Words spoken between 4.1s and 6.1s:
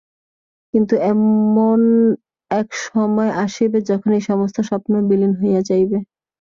এই সমস্ত স্বপ্ন বিলীন হইয়া যাইবে।